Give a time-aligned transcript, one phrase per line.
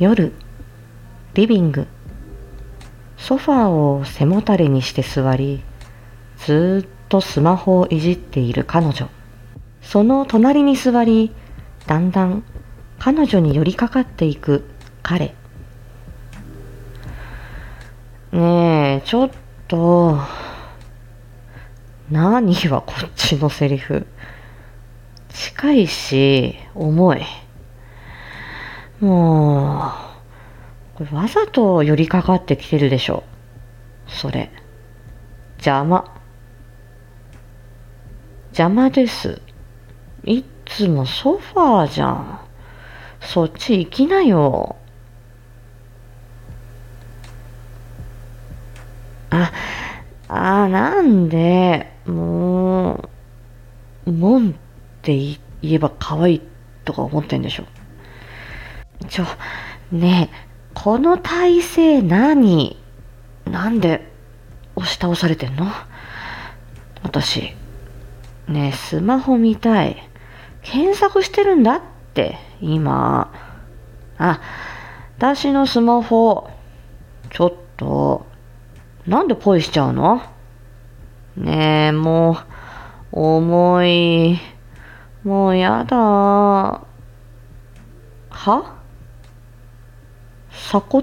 [0.00, 0.32] 夜
[1.34, 1.86] リビング。
[3.18, 5.62] ソファーを背もたれにして座り
[6.38, 9.10] ずっとスマホをいじっている彼女。
[9.82, 11.34] その隣に座り
[11.86, 12.44] だんだん
[12.98, 14.64] 彼女に寄りかかっていく
[15.02, 15.34] 彼。
[18.32, 19.30] ねえちょっ
[19.68, 20.18] と
[22.10, 24.06] 何はこっちのセリフ。
[25.28, 27.20] 近いし重い。
[29.00, 29.92] も
[30.94, 33.24] うこれわざと寄りかかってきてるでしょ。
[34.06, 34.50] それ。
[35.56, 36.14] 邪魔。
[38.48, 39.40] 邪魔です。
[40.24, 42.40] いつもソファーじゃん。
[43.20, 44.76] そっち行きなよ。
[49.30, 49.52] あ
[50.28, 53.08] あなんでも
[54.06, 54.52] うもんっ
[55.02, 55.38] て言
[55.74, 56.42] えば可愛い
[56.84, 57.64] とか思ってんでしょ。
[59.10, 59.24] ちょ
[59.92, 60.36] ねえ
[60.72, 62.76] この体勢何？
[63.44, 64.08] なんで
[64.76, 65.66] 押し倒されてんの？
[67.02, 67.56] 私
[68.46, 69.96] ねえスマホ見たい。
[70.62, 71.82] 検索してるんだっ
[72.14, 73.32] て今。
[74.16, 74.40] あ
[75.18, 76.48] 私のスマホ
[77.30, 78.26] ちょっと
[79.06, 80.22] なんでポイしちゃうの？
[81.36, 82.38] ねえも
[83.12, 84.38] う重い
[85.24, 85.96] もうやだ。
[85.96, 86.86] は？
[90.70, 91.02] 鎖骨？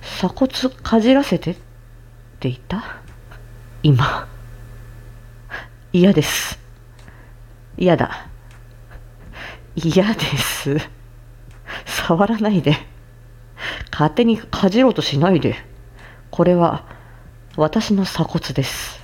[0.00, 1.54] 鎖骨かじらせてっ
[2.38, 3.00] て言った？
[3.82, 4.28] 今。
[5.92, 6.60] 嫌です。
[7.76, 8.28] 嫌だ。
[9.74, 10.76] 嫌です。
[11.86, 12.76] 触らないで。
[13.90, 15.56] 勝手にかじろうとしないで。
[16.30, 16.86] これは
[17.56, 19.00] 私の鎖骨です。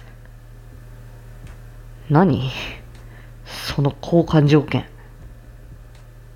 [2.09, 2.53] 何？
[3.45, 4.87] その交換条件。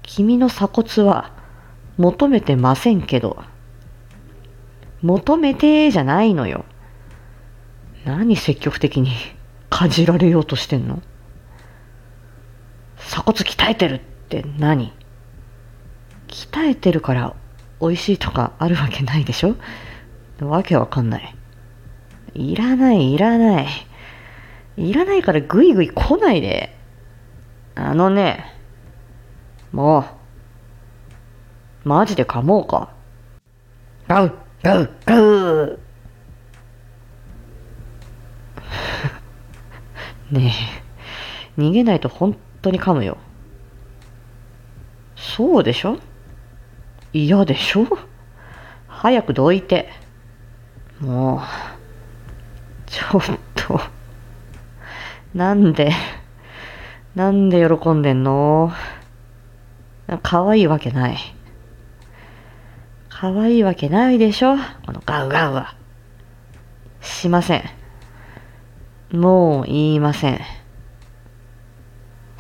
[0.02, 1.40] 君の鎖骨は
[1.98, 3.42] 求めてませんけど
[5.02, 6.64] 求めてじゃないのよ
[8.04, 9.12] 何積極的に
[9.70, 11.00] かじられようとしてんの？
[12.98, 13.98] 鎖骨鍛えてるっ
[14.28, 14.92] て何？
[16.28, 17.34] 鍛えてるから
[17.80, 19.56] 美味しいとかあるわけないでしょ？
[20.40, 21.34] わけわかんない。
[22.34, 23.66] いらないいらない。
[24.76, 26.76] いらないからぐいぐい来ないで。
[27.74, 28.44] あのね、
[29.72, 30.04] もう、
[31.84, 32.90] マジで噛もうか。
[34.08, 34.32] ガウ
[34.62, 35.78] ガウガウ
[40.30, 40.54] ね
[41.58, 43.18] え、逃げないと本当に噛むよ。
[45.16, 45.98] そうでしょ？
[47.12, 47.86] 嫌でしょ？
[48.88, 49.90] 早くどいて。
[51.00, 51.40] もう、
[52.86, 53.22] ちょっ
[53.54, 53.80] と、
[55.34, 55.92] なんで、
[57.16, 58.72] なんで喜んでんの？
[60.22, 61.16] 可愛いわけない。
[63.22, 64.56] 可愛いわけないでしょ？
[64.84, 65.76] このガウガウは。
[67.00, 67.62] しません。
[69.16, 70.40] もう言いません。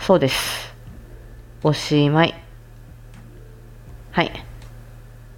[0.00, 0.74] そうです。
[1.62, 2.34] おしまい。
[4.10, 4.32] はい。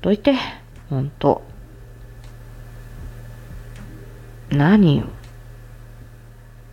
[0.01, 0.35] どいて、
[0.89, 1.43] ほんと。
[4.49, 5.05] 何よ。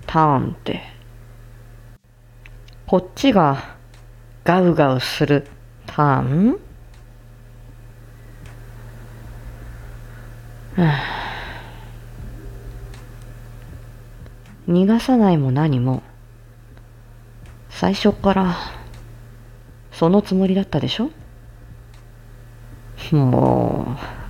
[0.08, 0.82] ターンって。
[2.88, 3.76] こっちが
[4.46, 5.46] ガウガウする
[5.88, 6.58] ターンはあ
[14.68, 16.04] 逃がさないも何も。
[17.70, 18.56] 最初から
[19.92, 21.10] そのつもりだったでしょ？
[23.16, 24.21] もう。